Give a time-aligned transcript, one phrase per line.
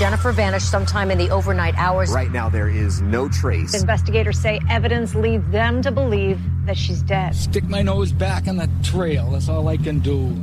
[0.00, 2.10] Jennifer vanished sometime in the overnight hours.
[2.10, 3.78] Right now, there is no trace.
[3.78, 7.34] Investigators say evidence leads them to believe that she's dead.
[7.34, 9.32] Stick my nose back in the trail.
[9.32, 10.42] That's all I can do.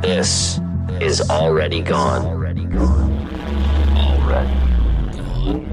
[0.00, 0.60] This
[1.00, 2.24] is already gone.
[2.24, 3.10] Already gone.
[3.98, 4.54] Already
[5.18, 5.66] gone.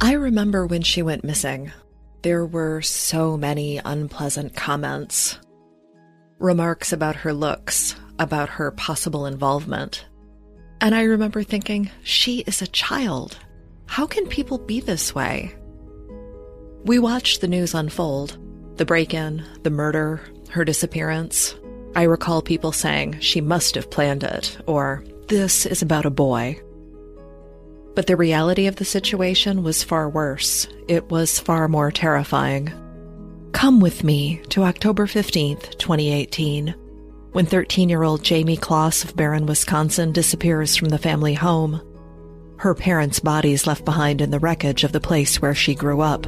[0.00, 1.70] I remember when she went missing.
[2.22, 5.38] There were so many unpleasant comments.
[6.40, 10.04] Remarks about her looks, about her possible involvement.
[10.80, 13.38] And I remember thinking, she is a child.
[13.86, 15.54] How can people be this way?
[16.84, 18.38] We watched the news unfold
[18.76, 21.54] the break in, the murder, her disappearance.
[21.94, 26.58] I recall people saying she must have planned it, or this is about a boy.
[27.94, 30.66] But the reality of the situation was far worse.
[30.88, 32.72] It was far more terrifying.
[33.52, 36.74] Come with me to October 15th, 2018
[37.32, 41.80] when 13 year old Jayme Closs of Barron, Wisconsin disappears from the family home.
[42.58, 46.26] Her parents' bodies left behind in the wreckage of the place where she grew up.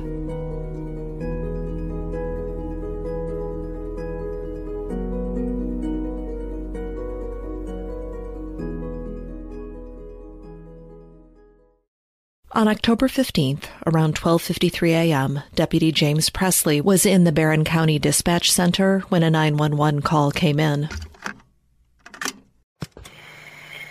[12.54, 18.52] On October 15th, around 12:53 a.m., Deputy James Presley was in the Barron County Dispatch
[18.52, 20.88] Center when a 911 call came in.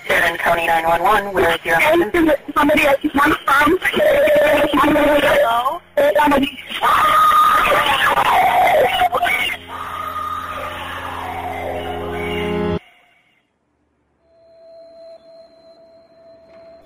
[0.08, 2.34] Barron County 911, where is your husband?
[2.54, 3.78] Somebody at one farm.
[3.82, 5.82] Hello?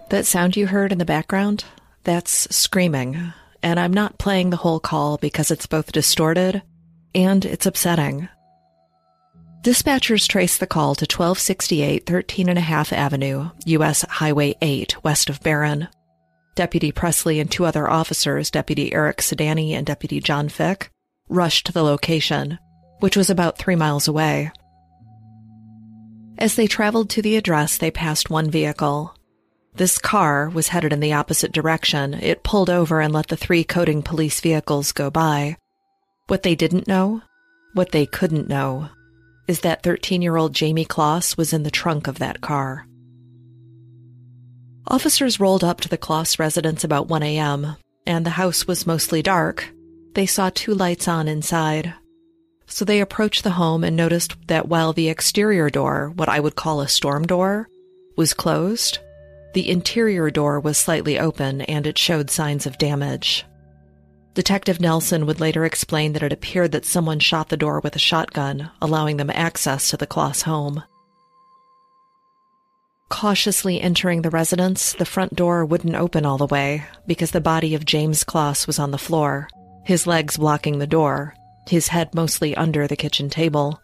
[0.09, 1.65] That sound you heard in the background?
[2.03, 3.33] That's screaming.
[3.61, 6.61] And I'm not playing the whole call because it's both distorted
[7.13, 8.29] and it's upsetting.
[9.61, 14.03] Dispatchers traced the call to 1268 13 and a half Avenue, U.S.
[14.03, 15.89] Highway 8, west of Barron.
[16.55, 20.89] Deputy Presley and two other officers, Deputy Eric Sedani and Deputy John Fick,
[21.27, 22.57] rushed to the location,
[22.99, 24.51] which was about three miles away.
[26.37, 29.16] As they traveled to the address, they passed one vehicle,
[29.75, 32.13] this car was headed in the opposite direction.
[32.15, 35.57] It pulled over and let the three coding police vehicles go by.
[36.27, 37.21] What they didn't know,
[37.73, 38.89] what they couldn't know,
[39.47, 42.87] is that 13 year old Jayme Closs was in the trunk of that car.
[44.87, 49.21] Officers rolled up to the Closs residence about 1 a.m., and the house was mostly
[49.21, 49.69] dark.
[50.13, 51.93] They saw two lights on inside.
[52.67, 56.55] So they approached the home and noticed that while the exterior door, what I would
[56.55, 57.69] call a storm door,
[58.15, 58.99] was closed,
[59.53, 63.45] the interior door was slightly open and it showed signs of damage.
[64.33, 67.99] Detective Nelson would later explain that it appeared that someone shot the door with a
[67.99, 70.83] shotgun, allowing them access to the Closs home.
[73.09, 77.73] Cautiously entering the residence, the front door wouldn't open all the way because the body
[77.73, 79.47] of James Closs was on the floor,
[79.83, 81.33] his legs blocking the door,
[81.67, 83.81] his head mostly under the kitchen table.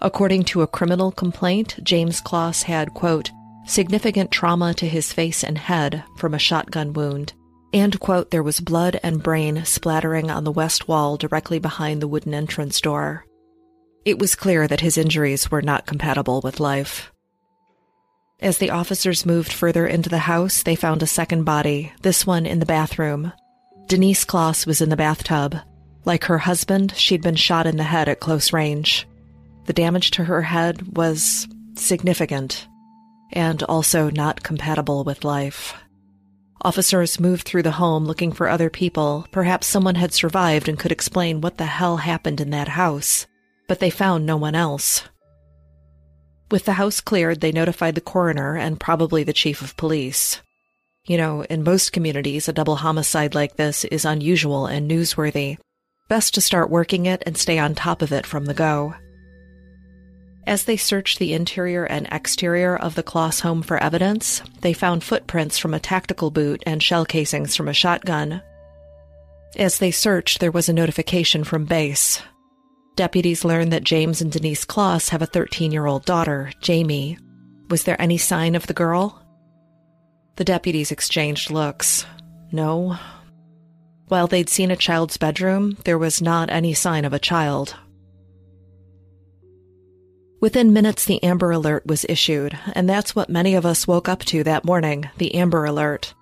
[0.00, 3.30] According to a criminal complaint, James Closs had, quote,
[3.66, 7.32] significant trauma to his face and head from a shotgun wound,
[7.72, 12.08] and, quote, there was blood and brain splattering on the west wall directly behind the
[12.08, 13.24] wooden entrance door.
[14.04, 17.12] It was clear that his injuries were not compatible with life.
[18.40, 22.44] As the officers moved further into the house, they found a second body, this one
[22.44, 23.32] in the bathroom.
[23.86, 25.56] Denise Closs was in the bathtub.
[26.04, 29.06] Like her husband, she'd been shot in the head at close range.
[29.66, 32.66] The damage to her head was significant
[33.32, 35.74] and also not compatible with life.
[36.62, 39.26] Officers moved through the home looking for other people.
[39.32, 43.26] Perhaps someone had survived and could explain what the hell happened in that house,
[43.66, 45.02] but they found no one else.
[46.52, 50.40] With the house cleared, they notified the coroner and probably the chief of police.
[51.04, 55.58] You know, in most communities, a double homicide like this is unusual and newsworthy.
[56.08, 58.94] Best to start working it and stay on top of it from the go.
[60.46, 65.04] As they searched the interior and exterior of the Closs home for evidence, they found
[65.04, 68.42] footprints from a tactical boot and shell casings from a shotgun.
[69.56, 72.20] As they searched, there was a notification from base.
[72.96, 77.18] Deputies learned that James and Denise Closs have a 13 year old daughter, Jayme.
[77.70, 79.22] Was there any sign of the girl?
[80.36, 82.04] The deputies exchanged looks.
[82.50, 82.98] No.
[84.08, 87.76] While they'd seen a child's bedroom, there was not any sign of a child.
[90.42, 94.24] Within minutes, the Amber Alert was issued, and that's what many of us woke up
[94.24, 96.14] to that morning the Amber Alert.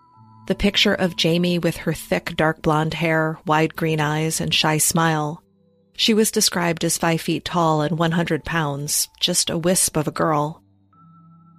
[0.47, 4.77] The picture of Jayme with her thick, dark blonde hair, wide green eyes, and shy
[4.77, 5.43] smile.
[5.97, 10.13] She was described as five feet tall and 100 pounds, just a wisp of a
[10.13, 10.63] girl.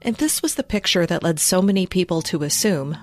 [0.04, 2.96] And this was the picture that led so many people to assume,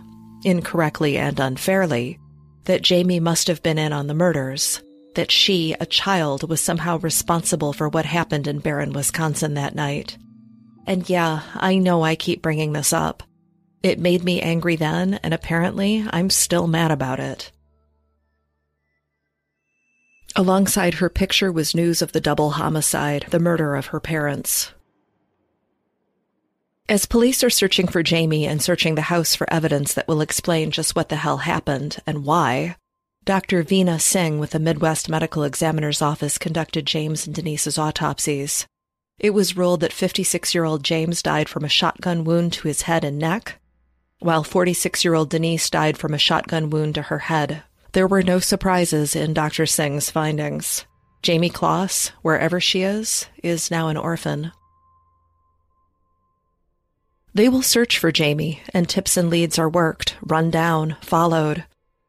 [0.44, 2.20] incorrectly and unfairly,
[2.66, 4.84] that Jayme must have been in on the murders,
[5.14, 10.16] that she, a child, was somehow responsible for what happened in Barron, Wisconsin that night.
[10.86, 13.22] And yeah, I know I keep bringing this up.
[13.82, 17.52] It made me angry then, and apparently I'm still mad about it.
[20.36, 24.72] Alongside her picture was news of the double homicide, the murder of her parents.
[26.88, 30.70] As police are searching for Jayme and searching the house for evidence that will explain
[30.70, 32.76] just what the hell happened and why,
[33.28, 33.62] Dr.
[33.62, 38.66] Veena Singh with the Midwest Medical Examiner's Office conducted James and Denise's autopsies.
[39.18, 42.80] It was ruled that 56 year old James died from a shotgun wound to his
[42.88, 43.60] head and neck,
[44.20, 47.64] while 46 year old Denise died from a shotgun wound to her head.
[47.92, 49.66] There were no surprises in Dr.
[49.66, 50.86] Singh's findings.
[51.22, 54.52] Jayme Closs, wherever she is, is now an orphan.
[57.34, 61.66] They will search for Jayme, and tips and leads are worked, run down, followed.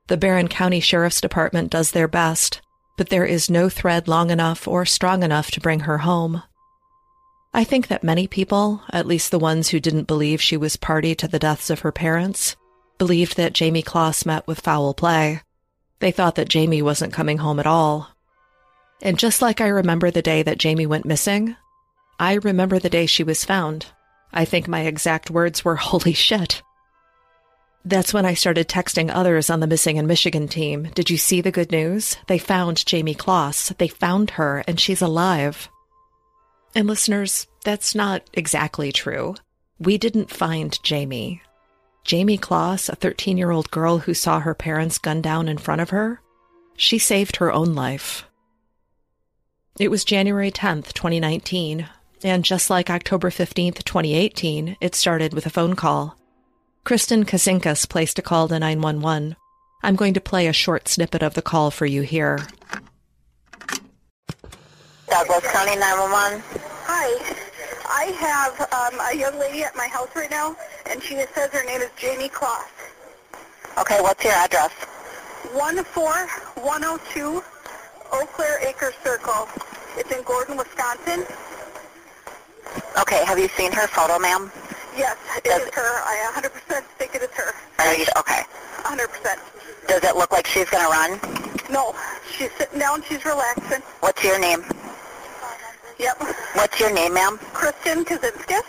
[0.09, 2.61] The Barron County Sheriff's Department does their best,
[2.97, 6.41] but there is no thread long enough or strong enough to bring her home.
[7.53, 11.13] I think that many people, at least the ones who didn't believe she was party
[11.13, 12.56] to the deaths of her parents,
[12.97, 15.41] believed that Jayme Closs met with foul play.
[16.00, 18.09] They thought that Jayme wasn't coming home at all.
[19.03, 21.55] And just like I remember the day that Jayme went missing,
[22.19, 23.85] I remember the day she was found.
[24.33, 26.63] I think my exact words were, holy shit.
[27.85, 30.89] That's when I started texting others on the Missing in Michigan team.
[30.95, 32.17] Did you see the good news?
[32.27, 33.69] They found Jayme Closs.
[33.77, 35.69] They found her, and she's alive.
[36.75, 39.35] And listeners, that's not exactly true.
[39.79, 41.39] We didn't find Jayme.
[42.05, 45.81] Jayme Closs, a 13 year old girl who saw her parents gunned down in front
[45.81, 46.21] of her,
[46.75, 48.25] she saved her own life.
[49.79, 51.87] It was January 10th, 2019,
[52.23, 56.19] and just like October 15th, 2018, it started with a phone call.
[56.83, 59.35] Kristen Kasinskas placed a call to 911.
[59.83, 62.39] I'm going to play a short snippet of the call for you here.
[65.09, 66.41] Douglas County 911.
[66.85, 67.35] Hi.
[67.91, 70.55] I have um, a young lady at my house right now,
[70.89, 72.69] and she says her name is Jayme Closs.
[73.79, 74.71] Okay, what's your address?
[75.53, 77.43] 14102
[78.11, 79.47] Eau Claire Acre Circle.
[79.97, 81.25] It's in Gordon, Wisconsin.
[82.99, 84.51] Okay, have you seen her photo, ma'am?
[85.00, 85.81] Yes, it Does- is her.
[86.04, 87.54] I 100% think it is her.
[87.80, 88.42] Are you, okay.
[88.84, 89.40] 100%.
[89.88, 91.19] Does it look like she's going to run?
[91.72, 91.96] No,
[92.31, 93.01] she's sitting down.
[93.04, 93.81] She's relaxing.
[94.01, 94.63] What's your name?
[96.00, 96.18] Yep.
[96.54, 97.38] What's your name, ma'am?
[97.54, 98.63] Kristen Kasinskas.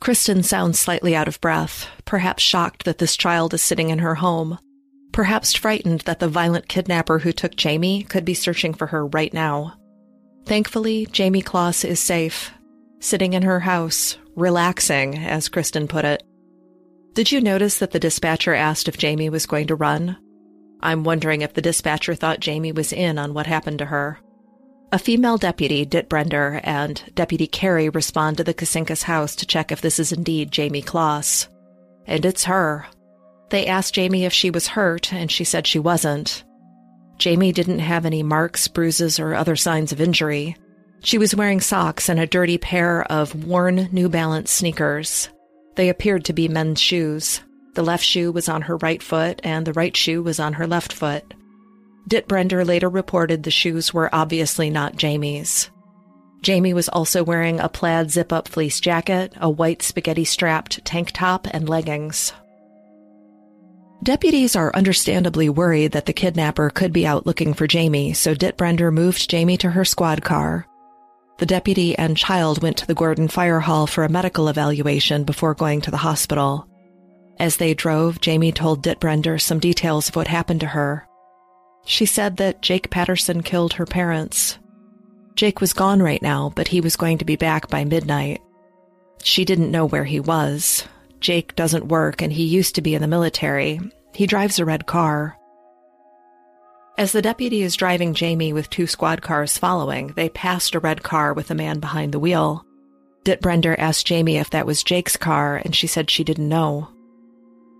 [0.00, 4.16] Kristen sounds slightly out of breath, perhaps shocked that this child is sitting in her
[4.16, 4.58] home,
[5.12, 9.32] perhaps frightened that the violent kidnapper who took Jayme could be searching for her right
[9.32, 9.74] now.
[10.44, 12.52] Thankfully, Jayme Closs is safe,
[13.00, 16.22] sitting in her house, relaxing, as Kristen put it.
[17.14, 20.18] Did you notice that the dispatcher asked if Jayme was going to run?
[20.80, 24.18] I'm wondering if the dispatcher thought Jayme was in on what happened to her.
[24.92, 29.80] A female deputy, Dittbrender, and Deputy Carey respond to the Kasinskas house to check if
[29.80, 31.48] this is indeed Jayme Closs.
[32.06, 32.86] And it's her.
[33.50, 36.44] They asked Jayme if she was hurt, and she said she wasn't.
[37.18, 40.56] Jayme didn't have any marks, bruises, or other signs of injury.
[41.02, 45.28] She was wearing socks and a dirty pair of worn New Balance sneakers.
[45.76, 47.42] They appeared to be men's shoes.
[47.74, 50.66] The left shoe was on her right foot, and the right shoe was on her
[50.66, 51.34] left foot.
[52.08, 55.70] Dittbrender later reported the shoes were obviously not Jayme's.
[56.42, 61.10] Jayme was also wearing a plaid zip up fleece jacket, a white spaghetti strapped tank
[61.12, 62.32] top, and leggings.
[64.02, 68.92] Deputies are understandably worried that the kidnapper could be out looking for Jayme, so Dittbrender
[68.92, 70.66] moved Jayme to her squad car.
[71.38, 75.54] The deputy and child went to the Gordon Fire Hall for a medical evaluation before
[75.54, 76.66] going to the hospital.
[77.38, 81.06] As they drove, Jayme told Dittbrender some details of what happened to her.
[81.84, 84.58] She said that Jake Patterson killed her parents.
[85.34, 88.40] Jake was gone right now, but he was going to be back by midnight.
[89.22, 90.88] She didn't know where he was.
[91.20, 93.78] Jake doesn't work and he used to be in the military.
[94.14, 95.36] He drives a red car.
[96.98, 101.02] As the deputy is driving Jayme with two squad cars following, they passed a red
[101.02, 102.64] car with a man behind the wheel.
[103.22, 106.88] Dittbrender asked Jayme if that was Jake's car, and she said she didn't know.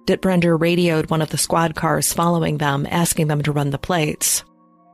[0.06, 4.44] Dittbrender radioed one of the squad cars following them, asking them to run the plates.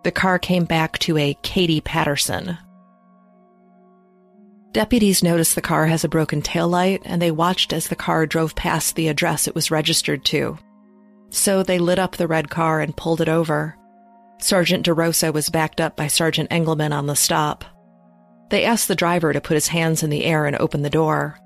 [0.04, 2.58] The car came back to a Katie Patterson.
[4.70, 8.54] Deputies noticed the car has a broken taillight, and they watched as the car drove
[8.54, 10.58] past the address it was registered to.
[11.30, 13.76] So they lit up the red car and pulled it over.
[14.42, 17.64] Sergeant DeRosa was backed up by Sergeant Engelman on the stop.
[18.50, 21.38] They asked the driver to put his hands in the air and open the door.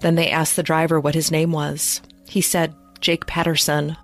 [0.00, 2.00] Then they asked the driver what his name was.
[2.28, 3.96] He said, Jake Patterson.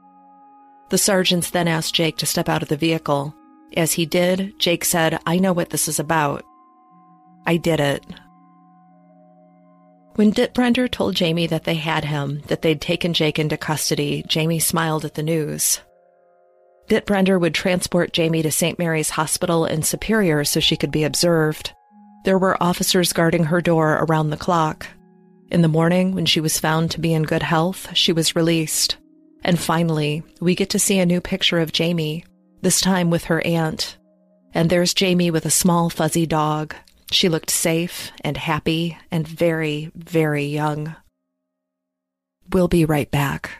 [0.90, 3.34] The sergeants then asked Jake to step out of the vehicle.
[3.76, 6.44] As he did, Jake said, I know what this is about.
[7.46, 8.04] I did it.
[10.16, 14.60] When Dittbrender told Jayme that they had him, that they'd taken Jake into custody, Jayme
[14.60, 15.80] smiled at the news.
[16.90, 18.76] Dittbrender would transport Jayme to St.
[18.76, 21.72] Mary's Hospital in Superior so she could be observed.
[22.24, 24.88] There were officers guarding her door around the clock.
[25.52, 28.96] In the morning, when she was found to be in good health, she was released.
[29.44, 32.24] And finally, we get to see a new picture of Jayme,
[32.60, 33.96] this time with her aunt.
[34.52, 36.74] And there's Jayme with a small fuzzy dog.
[37.12, 40.96] She looked safe and happy and very, very young.
[42.52, 43.59] We'll be right back.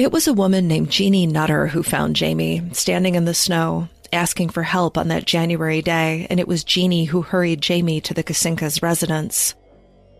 [0.00, 4.48] It was a woman named Jeannie Nutter who found Jayme standing in the snow, asking
[4.48, 8.24] for help on that January day, and it was Jeannie who hurried Jayme to the
[8.24, 9.54] Kasinskas' residence.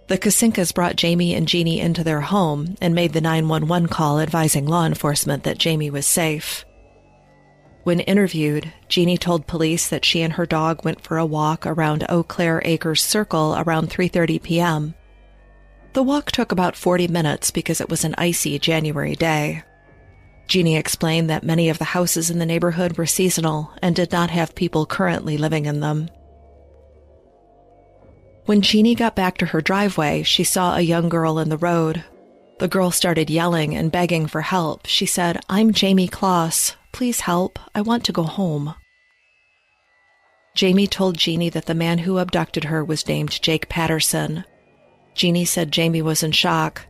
[0.09, 4.67] The Kasinskas brought Jayme and Jeannie into their home and made the 911 call advising
[4.67, 6.63] law enforcement that Jayme was safe.
[7.85, 12.05] When interviewed, Jeannie told police that she and her dog went for a walk around
[12.11, 14.95] Eau Claire Acres Circle around 3:30 p.m.
[15.95, 19.63] The walk took about 40 minutes because it was an icy January day.
[20.51, 24.31] Jeannie explained that many of the houses in the neighborhood were seasonal and did not
[24.31, 26.11] have people currently living in them.
[28.47, 32.03] When Jeannie got back to her driveway, she saw a young girl in the road.
[32.59, 34.87] The girl started yelling and begging for help.
[34.87, 36.75] She said, I'm Jayme Closs.
[36.91, 37.61] Please help.
[37.73, 38.75] I want to go home.
[40.57, 44.43] Jayme told Jeannie that the man who abducted her was named Jake Patterson.
[45.15, 46.87] Jeannie said Jayme was in shock,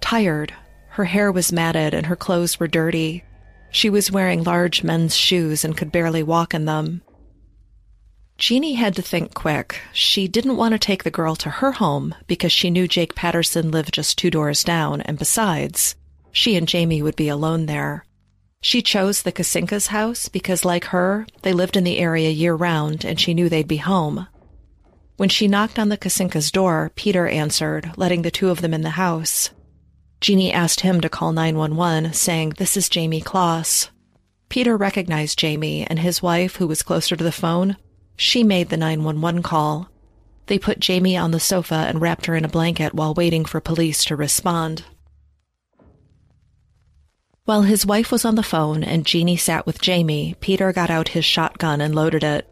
[0.00, 0.52] tired.
[0.96, 3.22] Her hair was matted and her clothes were dirty.
[3.70, 7.02] She was wearing large men's shoes and could barely walk in them.
[8.38, 9.78] Jeannie had to think quick.
[9.92, 13.70] She didn't want to take the girl to her home because she knew Jake Patterson
[13.70, 15.96] lived just two doors down, and besides,
[16.32, 18.06] she and Jayme would be alone there.
[18.62, 23.04] She chose the Kasinskas' house because, like her, they lived in the area year round
[23.04, 24.28] and she knew they'd be home.
[25.18, 28.80] When she knocked on the Kasinskas' door, Peter answered, letting the two of them in
[28.80, 29.50] the house.
[30.20, 33.90] Jeannie asked him to call 911, saying, This is Jayme Closs.
[34.48, 37.76] Peter recognized Jayme, and his wife, who was closer to the phone,
[38.16, 39.90] she made the 911 call.
[40.46, 43.60] They put Jayme on the sofa and wrapped her in a blanket while waiting for
[43.60, 44.84] police to respond.
[47.44, 51.08] While his wife was on the phone and Jeannie sat with Jayme, Peter got out
[51.08, 52.48] his shotgun and loaded it.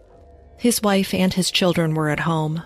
[0.59, 2.63] His wife and his children were at home,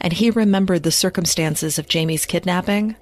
[0.00, 2.96] and he remembered the circumstances of Jayme's kidnapping.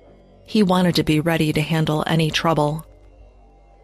[0.49, 2.87] He wanted to be ready to handle any trouble.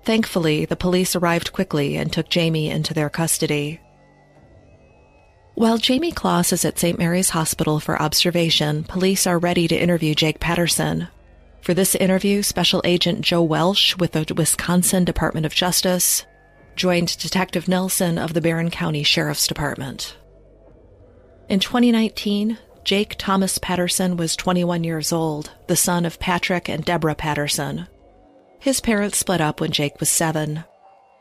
[0.05, 3.83] Thankfully, the police arrived quickly and took Jayme into their custody.
[5.57, 6.99] While Jayme Closs is at St.
[6.99, 11.09] Mary's Hospital for observation, police are ready to interview Jake Patterson.
[11.61, 16.25] For this interview, Special Agent Joe Welsh with the Wisconsin Department of Justice
[16.77, 20.17] joined Detective Nelson of the Barron County Sheriff's Department.
[21.51, 27.15] In 2019, Jake Thomas Patterson was 21 years old, the son of Patrick and Deborah
[27.15, 27.87] Patterson.
[28.59, 30.65] His parents split up when Jake was seven.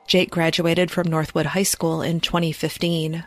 [0.05, 3.23] Jake graduated from Northwood High School in 2015.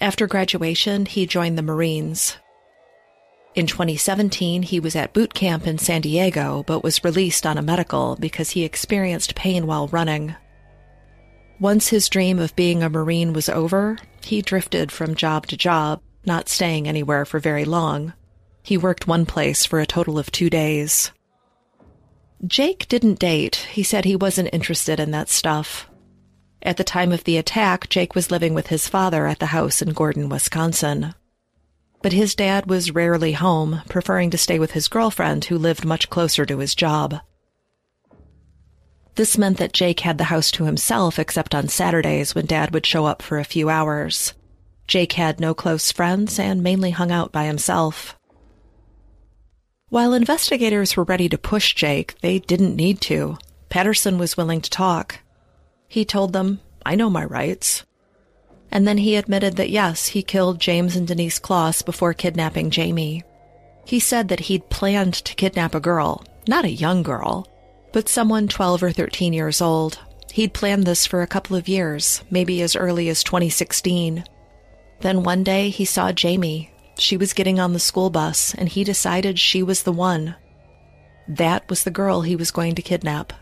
[0.00, 2.36] After graduation, he joined the Marines.
[3.54, 7.62] In 2017, he was at boot camp in San Diego, but was released on a
[7.62, 10.34] medical because he experienced pain while running.
[11.60, 16.00] Once his dream of being a Marine was over, he drifted from job to job,
[16.24, 18.12] not staying anywhere for very long.
[18.62, 21.12] He worked one place for a total of two days.
[22.46, 23.56] Jake didn't date.
[23.70, 25.88] He said he wasn't interested in that stuff.
[26.62, 29.80] At the time of the attack, Jake was living with his father at the house
[29.80, 31.14] in Gordon, Wisconsin.
[32.02, 36.08] But his dad was rarely home, preferring to stay with his girlfriend who lived much
[36.10, 37.20] closer to his job.
[39.16, 42.86] This meant that Jake had the house to himself except on Saturdays when dad would
[42.86, 44.32] show up for a few hours.
[44.90, 48.18] Jake had no close friends and mainly hung out by himself.
[49.88, 53.38] While investigators were ready to push Jake, they didn't need to.
[53.68, 55.20] Patterson was willing to talk.
[55.86, 57.84] He told them, I know my rights.
[58.72, 63.22] And then he admitted that yes, he killed James and Denise Closs before kidnapping Jayme.
[63.84, 67.46] He said that he'd planned to kidnap a girl, not a young girl,
[67.92, 70.00] but someone 12 or 13 years old.
[70.32, 74.24] He'd planned this for a couple of years, maybe as early as 2016.
[75.00, 76.68] Then one day he saw Jayme.
[76.98, 80.34] She was getting on the school bus, and he decided she was the one.
[81.26, 83.32] That was the girl he was going to kidnap.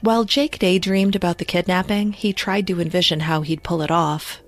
[0.00, 4.42] While Jake daydreamed about the kidnapping, he tried to envision how he'd pull it off.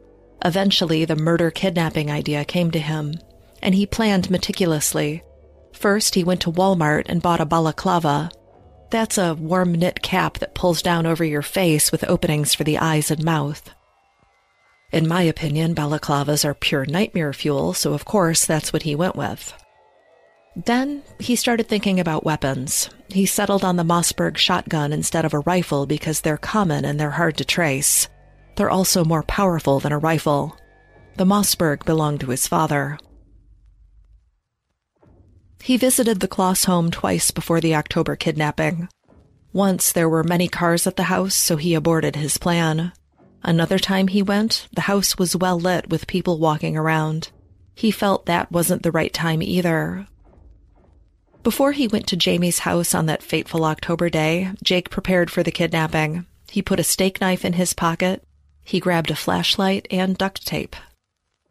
[0.44, 3.14] Eventually, the murder kidnapping idea came to him,
[3.62, 5.22] and he planned meticulously.
[5.72, 8.30] First, he went to Walmart and bought a balaclava.
[8.90, 12.78] That's a warm knit cap that pulls down over your face with openings for the
[12.78, 13.70] eyes and mouth.
[14.92, 19.16] In my opinion, balaclavas are pure nightmare fuel, so of course that's what he went
[19.16, 19.52] with.
[20.54, 22.88] Then he started thinking about weapons.
[23.08, 27.10] He settled on the Mossberg shotgun instead of a rifle because they're common and they're
[27.10, 28.08] hard to trace.
[28.56, 30.56] They're also more powerful than a rifle.
[31.16, 32.98] The Mossberg belonged to his father.
[35.62, 38.88] He visited the Closs home twice before the October kidnapping.
[39.52, 42.92] Once there were many cars at the house, so he aborted his plan.
[43.42, 47.30] Another time he went, the house was well lit with people walking around.
[47.74, 50.06] He felt that wasn't the right time either,
[51.46, 55.52] before he went to Jayme's house on that fateful October day, Jake prepared for the
[55.52, 56.26] kidnapping.
[56.50, 58.24] He put a steak knife in his pocket.
[58.64, 60.74] He grabbed a flashlight and duct tape.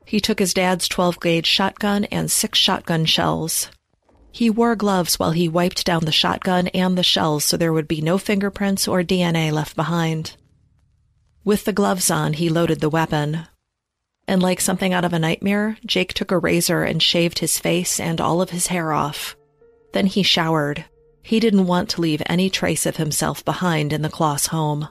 [0.04, 3.70] He took his dad's 12 gauge shotgun and six shotgun shells.
[4.34, 7.88] He wore gloves while he wiped down the shotgun and the shells so there would
[7.88, 10.36] be no fingerprints or DNA left behind.
[11.46, 13.48] With the gloves on, he loaded the weapon.
[14.28, 18.00] And like something out of a nightmare, Jake took a razor and shaved his face
[18.00, 19.36] and all of his hair off.
[19.94, 20.86] Then he showered.
[21.22, 24.88] He didn't want to leave any trace of himself behind in the Closs home.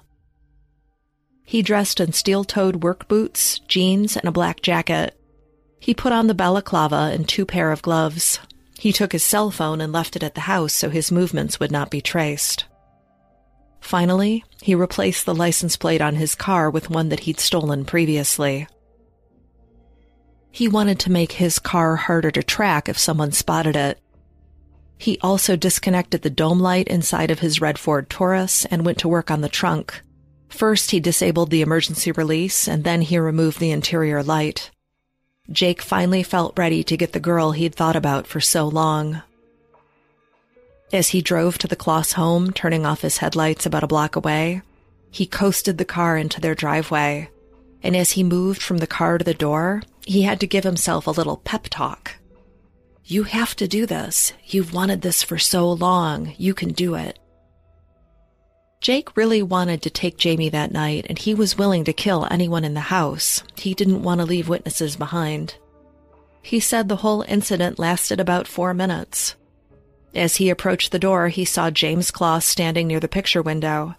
[1.45, 5.19] He dressed in steel toed work boots, jeans, and a black jacket.
[5.81, 8.39] He put on the balaclava and two pair of gloves.
[8.79, 11.73] He took his cell phone and left it at the house so his movements would
[11.73, 12.65] not be traced.
[13.85, 18.67] Finally, he replaced the license plate on his car with one that he'd stolen previously.
[20.51, 24.01] He wanted to make his car harder to track if someone spotted it,
[24.99, 29.09] he also disconnected the dome light inside of his red Ford Taurus and went to
[29.09, 30.01] work on the trunk.
[30.49, 34.71] First, he disabled the emergency release, and then he removed the interior light.
[35.51, 39.23] Jake finally felt ready to get the girl he'd thought about for so long.
[40.93, 44.63] As he drove to the Closs home, turning off his headlights about a block away,
[45.11, 47.31] he coasted the car into their driveway.
[47.83, 51.07] And as he moved from the car to the door, he had to give himself
[51.07, 52.17] a little pep talk.
[53.05, 54.33] You have to do this.
[54.45, 56.35] You've wanted this for so long.
[56.39, 57.19] You can do it.
[58.81, 62.65] Jake really wanted to take Jayme that night, and he was willing to kill anyone
[62.65, 63.43] in the house.
[63.57, 65.57] He didn't want to leave witnesses behind.
[66.43, 69.37] He said the whole incident lasted about four minutes.
[70.15, 73.97] As he approached the door, he saw James Closs standing near the picture window.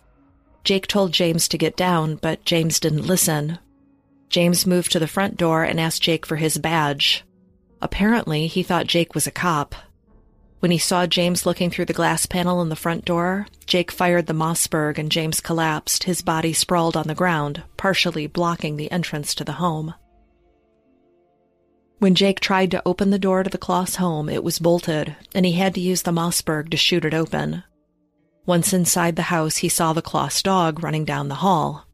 [0.64, 3.60] Jake told James to get down, but James didn't listen.
[4.30, 7.24] James moved to the front door and asked Jake for his badge.
[7.82, 9.76] Apparently, he thought Jake was a cop.
[10.60, 14.26] When he saw James looking through the glass panel in the front door, Jake fired
[14.26, 19.36] the Mossberg and James collapsed, his body sprawled on the ground, partially blocking the entrance
[19.36, 19.94] to the home.
[22.06, 25.44] When Jake tried to open the door to the Closs home, it was bolted, and
[25.44, 27.64] he had to use the Mossberg to shoot it open.
[28.46, 31.88] Once inside the house, he saw the Closs dog running down the hall.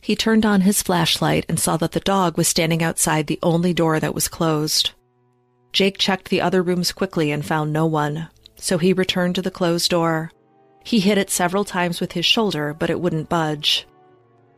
[0.00, 3.74] He turned on his flashlight and saw that the dog was standing outside the only
[3.74, 4.92] door that was closed.
[5.74, 9.50] Jake checked the other rooms quickly and found no one, so he returned to the
[9.50, 10.32] closed door.
[10.82, 13.86] He hit it several times with his shoulder, but it wouldn't budge.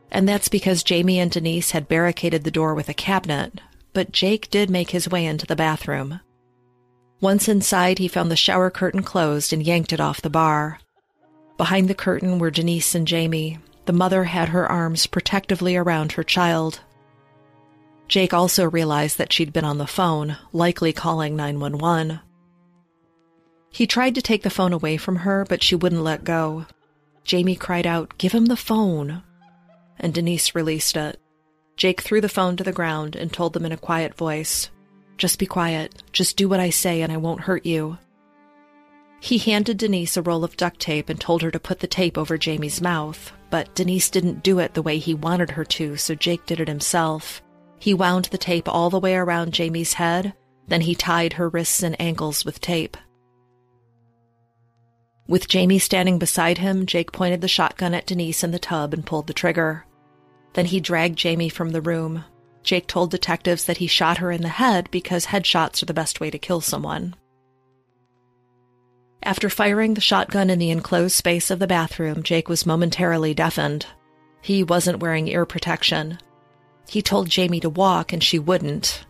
[0.09, 3.59] And that's because Jayme and Denise had barricaded the door with a cabinet,
[3.93, 6.19] but Jake did make his way into the bathroom.
[7.21, 10.79] Once inside, he found the shower curtain closed and yanked it off the bar.
[11.57, 16.23] Behind the curtain were Denise and Jayme, the mother had her arms protectively around her
[16.23, 16.79] child.
[18.07, 22.21] Jake also realized that she'd been on the phone, likely calling 911.
[23.71, 26.65] He tried to take the phone away from her, but she wouldn't let go.
[27.25, 29.21] Jayme cried out, Give him the phone.
[29.99, 31.19] And Denise released it.
[31.79, 34.69] Jake threw the phone to the ground and told them in a quiet voice,
[35.17, 36.03] Just be quiet.
[36.11, 37.97] Just do what I say and I won't hurt you.
[39.21, 42.17] He handed Denise a roll of duct tape and told her to put the tape
[42.17, 46.15] over Jayme's mouth, but Denise didn't do it the way he wanted her to, so
[46.15, 47.41] Jake did it himself.
[47.79, 50.33] He wound the tape all the way around Jayme's head,
[50.67, 52.97] then he tied her wrists and ankles with tape.
[55.29, 59.05] With Jayme standing beside him, Jake pointed the shotgun at Denise in the tub and
[59.05, 59.85] pulled the trigger.
[60.53, 62.25] Then he dragged Jayme from the room.
[62.63, 66.19] Jake told detectives that he shot her in the head because headshots are the best
[66.19, 67.15] way to kill someone.
[69.23, 73.85] After firing the shotgun in the enclosed space of the bathroom, Jake was momentarily deafened.
[74.41, 76.17] He wasn't wearing ear protection.
[76.89, 79.05] He told Jayme to walk, and she wouldn't.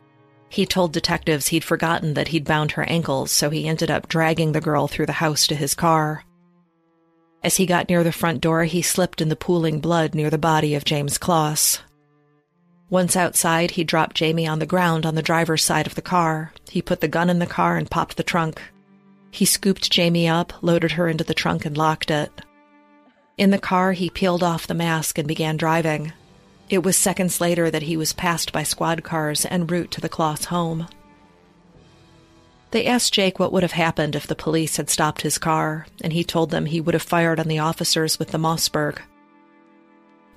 [0.49, 4.51] He told detectives he'd forgotten that he'd bound her ankles, so he ended up dragging
[4.51, 6.25] the girl through the house to his car.
[7.43, 10.37] As he got near the front door, he slipped in the pooling blood near the
[10.37, 11.79] body of James Closs.
[12.89, 16.51] Once outside, he dropped Jayme on the ground on the driver's side of the car.
[16.69, 18.61] He put the gun in the car and popped the trunk.
[19.31, 22.31] He scooped Jayme up, loaded her into the trunk, and locked it.
[23.37, 26.11] In the car, he peeled off the mask and began driving.
[26.69, 30.09] It was seconds later that he was passed by squad cars en route to the
[30.09, 30.87] Closs home.
[32.71, 36.13] They asked Jake what would have happened if the police had stopped his car, and
[36.13, 38.99] he told them he would have fired on the officers with the Mossberg.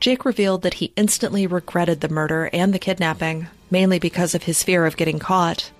[0.01, 4.62] Jake revealed that he instantly regretted the murder and the kidnapping, mainly because of his
[4.62, 5.71] fear of getting caught.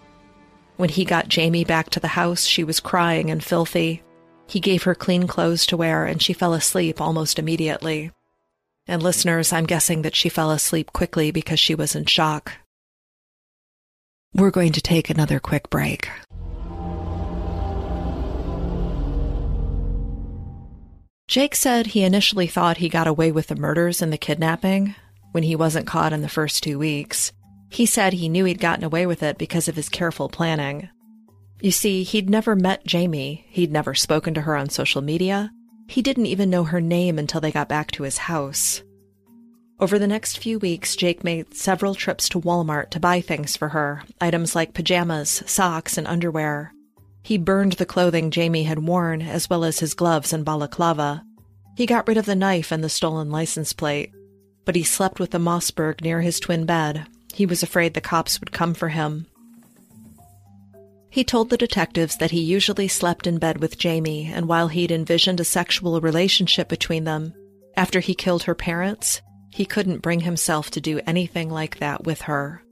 [0.77, 4.03] When he got Jayme back to the house, she was crying and filthy.
[4.47, 8.11] He gave her clean clothes to wear, and she fell asleep almost immediately.
[8.87, 12.53] And listeners, I'm guessing that she fell asleep quickly because she was in shock.
[14.35, 16.09] We're going to take another quick break.
[21.33, 24.95] Jake said he initially thought he got away with the murders and the kidnapping
[25.31, 27.33] when he wasn't caught in the first two weeks.
[27.71, 30.91] He said he knew he'd gotten away with it because of his careful planning.
[31.63, 35.51] You see, he'd never met Jayme, he'd never spoken to her on social media,
[35.89, 38.83] he didn't even know her name until they got back to his house.
[39.81, 43.71] Over the next few weeks, Jake made several trips to Walmart to buy things for
[43.71, 46.75] her items like pajamas, socks, and underwear.
[47.23, 51.25] He burned the clothing Jayme had worn, as well as his gloves and balaclava.
[51.77, 54.13] He got rid of the knife and the stolen license plate.
[54.65, 58.39] But he slept with the Mossberg near his twin bed, he was afraid the cops
[58.41, 59.27] would come for him.
[61.11, 64.91] He told the detectives that he usually slept in bed with Jayme, and while he'd
[64.91, 67.35] envisioned a sexual relationship between them,
[67.77, 72.23] after he killed her parents, he couldn't bring himself to do anything like that with
[72.23, 72.63] her.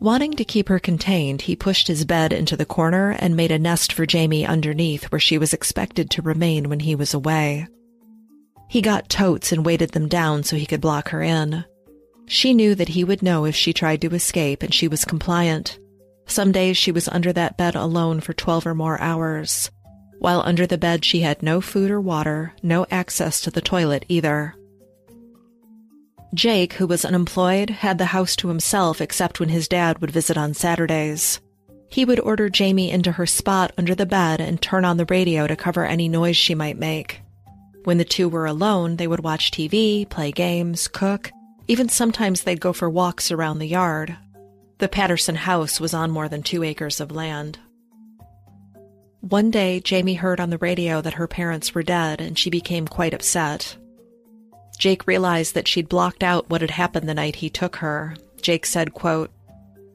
[0.00, 3.58] Wanting to keep her contained, he pushed his bed into the corner and made a
[3.58, 7.66] nest for Jayme underneath where she was expected to remain when he was away.
[8.68, 11.64] He got totes and weighted them down so he could block her in.
[12.26, 15.78] She knew that he would know if she tried to escape, and she was compliant.
[16.26, 19.70] Some days she was under that bed alone for 12 or more hours.
[20.18, 24.04] While under the bed, she had no food or water, no access to the toilet
[24.08, 24.54] either.
[26.34, 30.36] Jake, who was unemployed, had the house to himself except when his dad would visit
[30.36, 31.40] on Saturdays.
[31.88, 35.46] He would order Jayme into her spot under the bed and turn on the radio
[35.46, 37.22] to cover any noise she might make.
[37.84, 41.30] When the two were alone, they would watch TV, play games, cook,
[41.66, 44.16] even sometimes they'd go for walks around the yard.
[44.78, 47.58] The Patterson house was on more than two acres of land.
[49.20, 52.86] One day, Jayme heard on the radio that her parents were dead, and she became
[52.86, 53.76] quite upset.
[54.78, 58.16] Jake realized that she'd blocked out what had happened the night he took her.
[58.40, 59.30] Jake said, quote,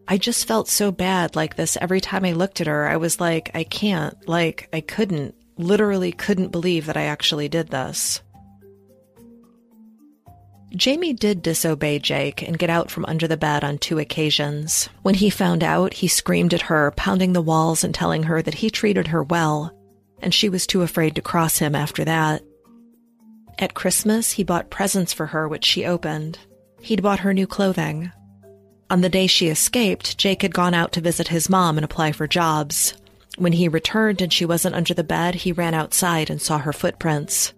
[0.08, 2.88] I just felt so bad like this every time I looked at her.
[2.88, 7.69] I was like, I can't, like, I couldn't, literally couldn't believe that I actually did
[7.69, 8.22] this.
[10.76, 14.89] Jayme did disobey Jake and get out from under the bed on two occasions.
[15.04, 18.56] When he found out, he screamed at her, pounding the walls and telling her that
[18.56, 19.72] he treated her well,
[20.19, 22.41] and she was too afraid to cross him after that.
[23.59, 26.39] At Christmas, he bought presents for her, which she opened.
[26.81, 28.11] He'd bought her new clothing.
[28.89, 32.11] On the day she escaped, Jake had gone out to visit his mom and apply
[32.11, 32.93] for jobs.
[33.37, 36.73] When he returned and she wasn't under the bed, he ran outside and saw her
[36.73, 37.53] footprints.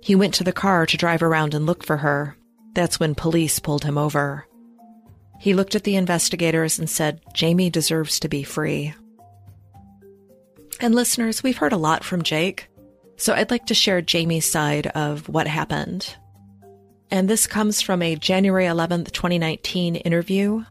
[0.00, 2.36] He went to the car to drive around and look for her.
[2.74, 4.46] That's when police pulled him over.
[5.40, 8.94] He looked at the investigators and said, Jayme deserves to be free.
[10.80, 12.68] And listeners, we've heard a lot from Jake,
[13.20, 16.16] so I'd like to share Jayme's side of what happened.
[17.10, 20.64] And this comes from a January 11th, 2019 interview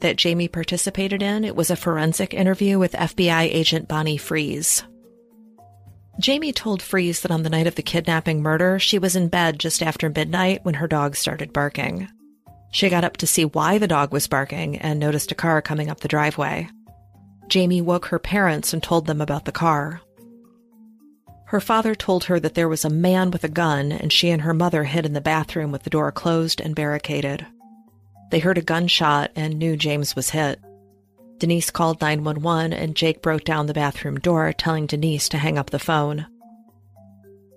[0.00, 1.44] that Jayme participated in.
[1.44, 4.84] It was a forensic interview with FBI agent Bonnie Freeze.
[6.20, 9.58] Jayme told Freeze that on the night of the kidnapping murder, she was in bed
[9.58, 12.08] just after midnight when her dog started barking.
[12.70, 15.88] She got up to see why the dog was barking and noticed a car coming
[15.88, 16.68] up the driveway.
[17.48, 20.00] Jayme woke her parents and told them about the car.
[21.48, 24.42] Her father told her that there was a man with a gun and she and
[24.42, 27.46] her mother hid in the bathroom with the door closed and barricaded.
[28.30, 30.60] They heard a gunshot and knew James was hit.
[31.38, 35.70] Denise called 911 and Jake broke down the bathroom door, telling Denise to hang up
[35.70, 36.26] the phone.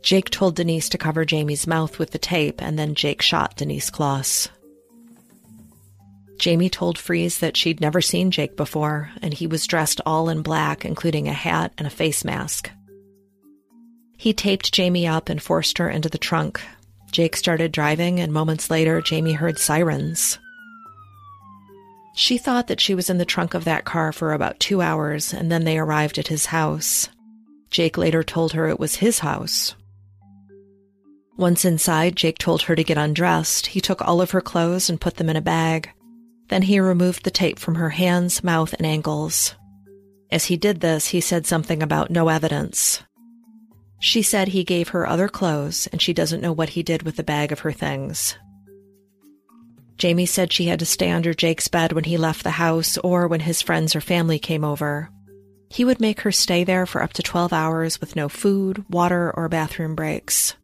[0.02, 3.90] Jake told Denise to cover Jayme's mouth with the tape and then Jake shot Denise
[3.90, 4.48] Closs.
[6.38, 10.42] Jayme told Freeze that she'd never seen Jake before, and he was dressed all in
[10.42, 12.72] black, including a hat and a face mask.
[14.22, 16.62] He taped Jayme up and forced her into the trunk.
[17.12, 20.38] Jake started driving, and moments later, Jayme heard sirens.
[22.14, 25.34] She thought that she was in the trunk of that car for about two hours,
[25.34, 27.10] and then they arrived at his house.
[27.72, 29.74] Jake later told her it was his house.
[31.36, 33.66] Once inside, Jake told her to get undressed.
[33.66, 35.90] He took all of her clothes and put them in a bag.
[36.50, 39.56] Then he removed the tape from her hands, mouth, and ankles.
[40.30, 43.02] As he did this, he said something about no evidence.
[44.04, 47.18] She said he gave her other clothes and she doesn't know what he did with
[47.18, 48.36] the bag of her things.
[49.98, 53.28] Jayme said she had to stay under Jake's bed when he left the house or
[53.28, 55.12] when his friends or family came over.
[55.70, 59.32] He would make her stay there for up to 12 hours with no food, water,
[59.38, 60.56] or bathroom breaks.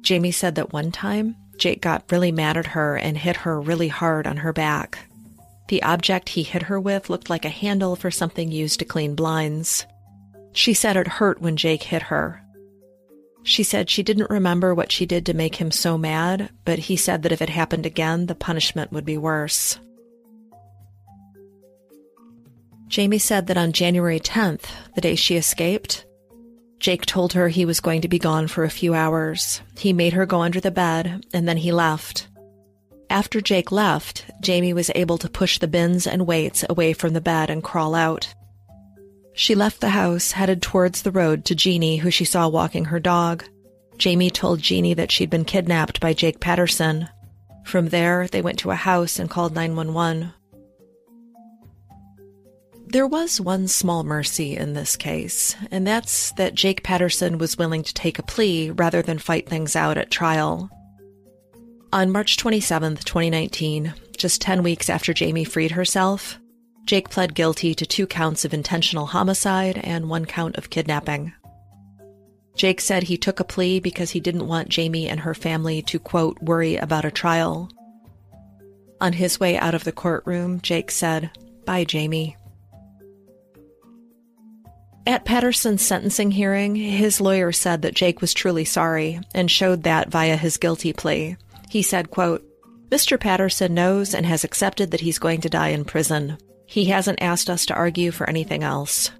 [0.00, 3.88] Jayme said that one time, Jake got really mad at her and hit her really
[3.88, 4.98] hard on her back.
[5.68, 9.14] The object he hit her with looked like a handle for something used to clean
[9.14, 9.86] blinds.
[10.56, 12.42] She said it hurt when Jake hit her,
[13.46, 16.96] she said she didn't remember what she did to make him so mad, but he
[16.96, 19.78] said that if it happened again, the punishment would be worse.
[22.88, 24.64] Jayme said that on January 10th,
[24.96, 26.04] the day she escaped,
[26.80, 29.60] Jake told her he was going to be gone for a few hours.
[29.78, 32.26] He made her go under the bed, and then he left.
[33.08, 37.20] After Jake left, Jayme was able to push the bins and weights away from the
[37.20, 38.34] bed and crawl out.
[39.38, 42.98] She left the house, headed towards the road to Jeannie, who she saw walking her
[42.98, 43.44] dog.
[43.98, 47.10] Jayme told Jeannie that she'd been kidnapped by Jake Patterson.
[47.62, 50.32] From there, they went to a house and called 911.
[52.86, 57.82] There was one small mercy in this case, and that's that Jake Patterson was willing
[57.82, 60.70] to take a plea rather than fight things out at trial.
[61.92, 66.38] On March 27, 2019, just 10 weeks after Jayme freed herself,
[66.86, 71.32] Jake pled guilty to two counts of intentional homicide and one count of kidnapping.
[72.54, 75.98] Jake said he took a plea because he didn't want Jayme and her family to,
[75.98, 77.68] quote, worry about a trial.
[79.00, 81.30] On his way out of the courtroom, Jake said,
[81.66, 82.36] Bye, Jayme.
[85.06, 90.10] At Patterson's sentencing hearing, his lawyer said that Jake was truly sorry and showed that
[90.10, 91.36] via his guilty plea.
[91.68, 92.44] He said, quote,
[92.90, 93.18] Mr.
[93.18, 96.38] Patterson knows and has accepted that he's going to die in prison.
[96.66, 99.10] He hasn't asked us to argue for anything else.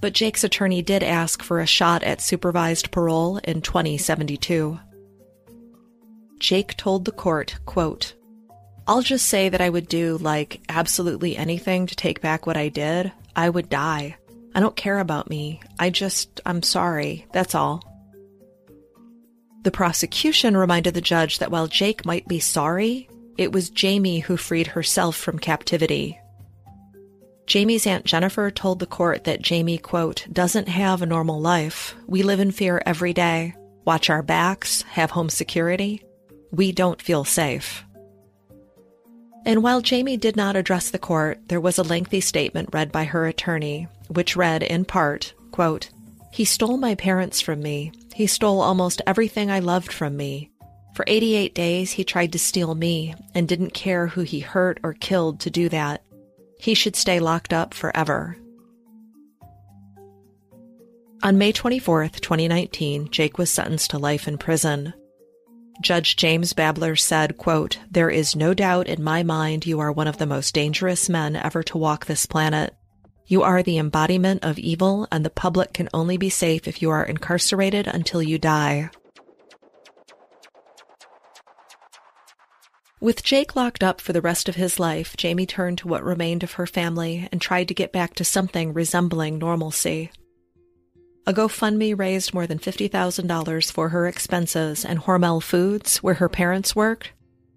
[0.00, 4.78] But Jake's attorney did ask for a shot at supervised parole in 2072.
[6.38, 8.14] Jake told the court, quote,
[8.86, 12.68] I'll just say that I would do like absolutely anything to take back what I
[12.68, 13.12] did.
[13.34, 14.16] I would die.
[14.54, 15.60] I don't care about me.
[15.78, 17.26] I just, I'm sorry.
[17.32, 17.82] That's all.
[19.64, 24.36] The prosecution reminded the judge that while Jake might be sorry, it was Jayme who
[24.36, 26.18] freed herself from captivity
[27.46, 31.94] Jayme's Aunt Jennifer told the court that Jayme, quote, doesn't have a normal life.
[32.08, 33.54] We live in fear every day,
[33.84, 36.02] watch our backs, have home security.
[36.50, 37.84] We don't feel safe.
[39.44, 43.04] And while Jayme did not address the court, there was a lengthy statement read by
[43.04, 45.90] her attorney, which read in part, quote,
[46.32, 47.92] He stole my parents from me.
[48.12, 50.50] He stole almost everything I loved from me.
[50.96, 54.94] For 88 days, he tried to steal me and didn't care who he hurt or
[54.94, 56.02] killed to do that.
[56.58, 58.36] He should stay locked up forever.
[61.22, 64.94] On May 24, 2019, Jake was sentenced to life in prison.
[65.80, 70.08] Judge James Babler said, quote, There is no doubt in my mind you are one
[70.08, 72.74] of the most dangerous men ever to walk this planet.
[73.26, 76.90] You are the embodiment of evil, and the public can only be safe if you
[76.90, 78.90] are incarcerated until you die.
[82.98, 86.42] With Jake locked up for the rest of his life, Jayme turned to what remained
[86.42, 90.10] of her family and tried to get back to something resembling normalcy.
[91.26, 96.74] A GoFundMe raised more than $50,000 for her expenses, and Hormel Foods, where her parents
[96.74, 97.12] worked,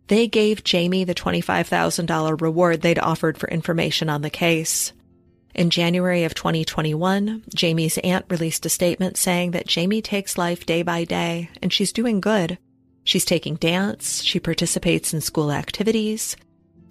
[0.08, 4.92] they gave Jayme the $25,000 reward they'd offered for information on the case.
[5.56, 10.82] In January of 2021, Jayme's aunt released a statement saying that Jayme takes life day
[10.82, 12.58] by day and she's doing good.
[13.10, 16.38] She's taking dance, she participates in school activities,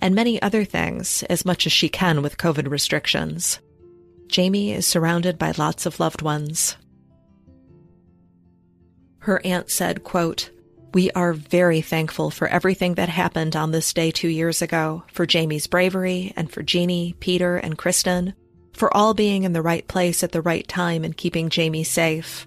[0.00, 3.60] and many other things as much as she can with COVID restrictions.
[4.26, 6.76] Jayme is surrounded by lots of loved ones.
[9.20, 10.50] Her aunt said, quote,
[10.92, 15.24] we are very thankful for everything that happened on this day two years ago, for
[15.24, 18.34] Jayme's bravery, and for Jeannie, Peter, and Kristen,
[18.72, 22.44] for all being in the right place at the right time and keeping Jayme safe.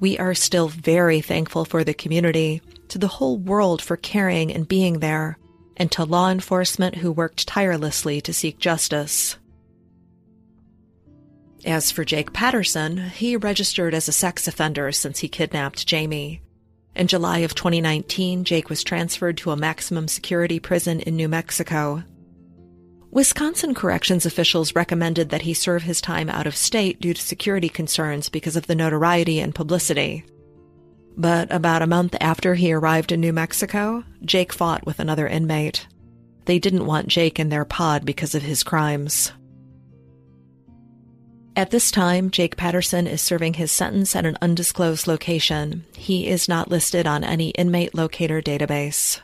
[0.00, 4.66] We are still very thankful for the community, to the whole world for caring and
[4.66, 5.38] being there,
[5.76, 9.36] and to law enforcement who worked tirelessly to seek justice.
[11.66, 16.40] As for Jake Patterson, he registered as a sex offender since he kidnapped Jayme.
[16.96, 22.02] In July of 2019, Jake was transferred to a maximum security prison in New Mexico.
[23.12, 27.68] Wisconsin corrections officials recommended that he serve his time out of state due to security
[27.68, 30.24] concerns because of the notoriety and publicity.
[31.16, 35.88] But about a month after he arrived in New Mexico, Jake fought with another inmate.
[36.44, 39.32] They didn't want Jake in their pod because of his crimes.
[41.56, 45.84] At this time, Jake Patterson is serving his sentence at an undisclosed location.
[45.96, 49.20] He is not listed on any inmate locator database.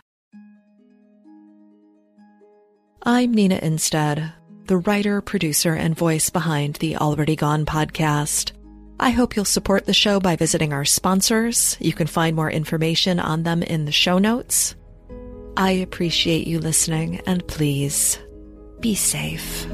[3.08, 4.32] I'm Nina Innsted,
[4.64, 8.50] the writer, producer, and voice behind the Already Gone podcast.
[8.98, 11.76] I hope you'll support the show by visiting our sponsors.
[11.78, 14.74] You can find more information on them in the show notes.
[15.56, 18.18] I appreciate you listening, and please
[18.80, 19.68] be safe.